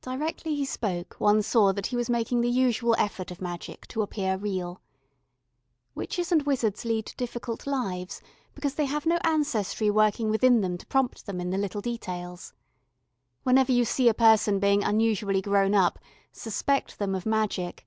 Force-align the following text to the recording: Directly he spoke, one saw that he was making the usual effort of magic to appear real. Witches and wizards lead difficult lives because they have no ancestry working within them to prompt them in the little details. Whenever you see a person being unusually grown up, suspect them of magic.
Directly 0.00 0.54
he 0.54 0.64
spoke, 0.64 1.16
one 1.18 1.42
saw 1.42 1.70
that 1.74 1.84
he 1.88 1.94
was 1.96 2.08
making 2.08 2.40
the 2.40 2.48
usual 2.48 2.94
effort 2.96 3.30
of 3.30 3.42
magic 3.42 3.86
to 3.88 4.00
appear 4.00 4.38
real. 4.38 4.80
Witches 5.94 6.32
and 6.32 6.40
wizards 6.46 6.86
lead 6.86 7.12
difficult 7.18 7.66
lives 7.66 8.22
because 8.54 8.74
they 8.76 8.86
have 8.86 9.04
no 9.04 9.16
ancestry 9.22 9.90
working 9.90 10.30
within 10.30 10.62
them 10.62 10.78
to 10.78 10.86
prompt 10.86 11.26
them 11.26 11.42
in 11.42 11.50
the 11.50 11.58
little 11.58 11.82
details. 11.82 12.54
Whenever 13.42 13.70
you 13.72 13.84
see 13.84 14.08
a 14.08 14.14
person 14.14 14.60
being 14.60 14.82
unusually 14.82 15.42
grown 15.42 15.74
up, 15.74 15.98
suspect 16.32 16.98
them 16.98 17.14
of 17.14 17.26
magic. 17.26 17.86